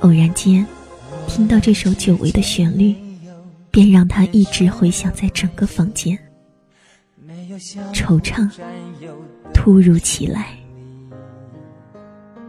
[0.00, 0.64] 偶然间，
[1.26, 2.94] 听到这首久违的旋律，
[3.70, 6.16] 便让它一直回响在整个房间。
[7.92, 8.48] 惆怅
[9.52, 10.56] 突如其来，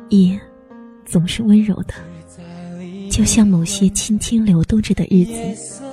[0.10, 0.40] 夜
[1.06, 1.96] 总是温柔的，
[3.10, 5.84] 就像某些轻轻流动着的日子。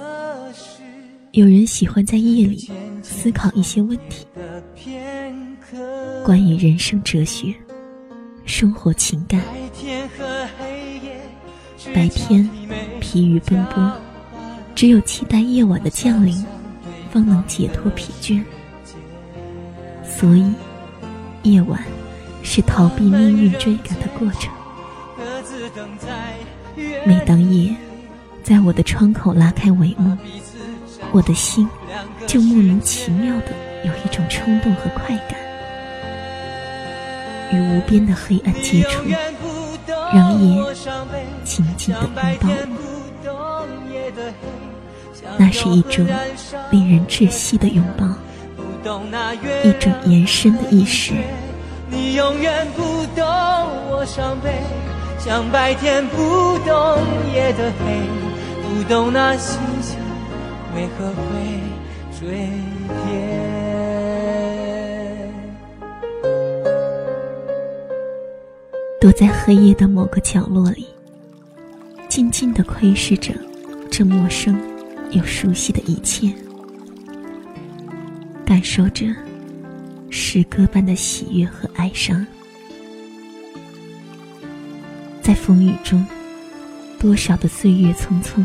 [1.32, 2.70] 有人喜欢在夜里
[3.02, 4.26] 思考一些问题，
[6.22, 7.54] 关于人生哲学、
[8.44, 9.40] 生活情感。
[11.96, 12.46] 白天
[13.00, 13.90] 疲于奔波，
[14.74, 16.44] 只有期待夜晚的降临，
[17.10, 18.44] 方能解脱疲倦。
[20.04, 20.52] 所以，
[21.42, 21.82] 夜晚
[22.42, 24.52] 是逃避命运追赶的过程。
[27.06, 27.74] 每当夜
[28.42, 30.14] 在我的窗口拉开帷幕，
[31.12, 31.66] 我的心
[32.26, 33.46] 就莫名其妙的
[33.86, 35.40] 有一种冲动和快感，
[37.54, 39.02] 与无边的黑暗接触。
[40.12, 40.62] 让夜
[41.44, 42.48] 紧紧地拥抱
[43.24, 43.66] 我，
[45.36, 46.06] 那是一种
[46.70, 48.06] 令人窒息的拥抱，
[49.64, 51.14] 一种延伸的意识。
[51.90, 52.82] 你永远不
[53.14, 53.24] 懂
[53.90, 54.50] 我伤悲，
[55.18, 56.98] 像白天不懂
[57.34, 58.00] 夜的黑，
[58.62, 59.98] 不懂那星星
[60.74, 61.14] 为何会
[62.18, 62.48] 坠
[63.06, 63.55] 跌。
[69.06, 70.84] 躲在黑夜的某个角落里，
[72.08, 73.32] 静静的窥视着
[73.88, 74.60] 这陌生
[75.12, 76.28] 又熟悉的一切，
[78.44, 79.06] 感受着
[80.10, 82.26] 诗歌般的喜悦和哀伤。
[85.22, 86.04] 在风雨中，
[86.98, 88.44] 多少的岁月匆匆，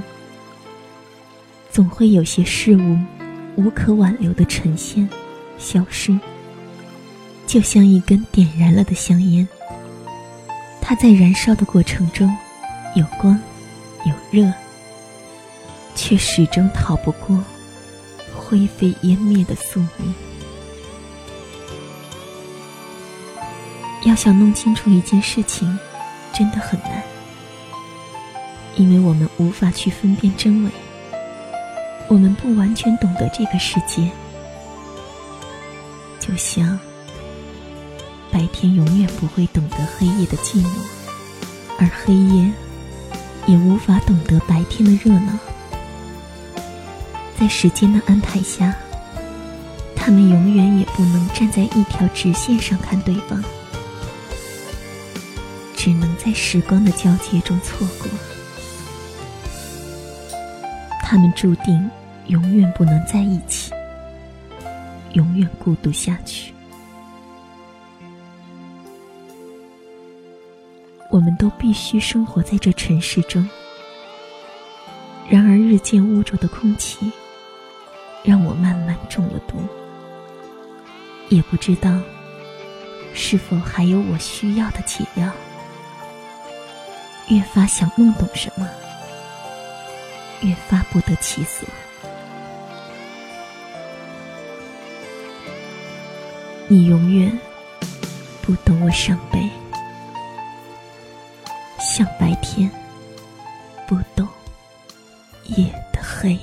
[1.71, 3.00] 总会有些事物
[3.55, 5.09] 无可挽留的呈现、
[5.57, 6.16] 消失，
[7.47, 9.47] 就像一根点燃了的香烟。
[10.91, 12.29] 它在燃烧的过程中，
[12.96, 13.40] 有光，
[14.03, 14.52] 有热，
[15.96, 17.41] 却始终逃不过
[18.35, 20.13] 灰飞烟灭的宿命。
[24.03, 25.80] 要想弄清楚一件事情，
[26.34, 27.01] 真的很难，
[28.75, 30.72] 因为我们无法去分辨真伪，
[32.09, 34.12] 我们不完全懂得这个世界，
[36.19, 36.78] 就像。
[38.31, 40.68] 白天永远不会懂得黑夜的寂寞，
[41.78, 42.52] 而黑夜
[43.46, 45.34] 也无法懂得白天的热闹。
[47.38, 48.74] 在时间的安排下，
[49.96, 53.44] 他们永远也不能站在一条直线上看对方，
[55.75, 58.08] 只能在时光的交接中错过。
[61.03, 61.90] 他们注定
[62.28, 63.74] 永远不能在一起，
[65.13, 66.53] 永远孤独下去。
[71.11, 73.47] 我们都必须生活在这尘世中。
[75.29, 77.11] 然而，日渐污浊的空气，
[78.23, 79.57] 让我慢慢中了毒。
[81.27, 82.00] 也不知道，
[83.13, 85.29] 是否还有我需要的解药。
[87.27, 88.67] 越发想弄懂什么，
[90.41, 91.67] 越发不得其所。
[96.69, 97.38] 你永远
[98.41, 99.50] 不懂我伤悲。
[101.94, 102.72] 像白天，
[103.85, 104.25] 不懂
[105.47, 106.40] 夜的黑。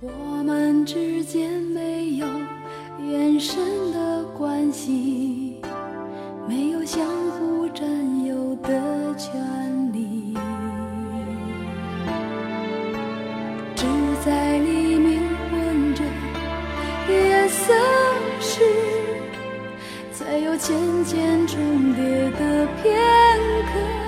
[0.00, 2.26] 我们之间没有
[2.98, 3.56] 眼神
[3.92, 5.60] 的关系，
[6.48, 7.86] 没有相互占
[8.26, 10.36] 有的权利，
[13.76, 13.86] 只
[14.26, 16.02] 在黎明混着
[17.08, 17.72] 夜色
[18.40, 18.64] 时，
[20.12, 23.00] 才有渐渐重叠的片
[23.72, 24.07] 刻。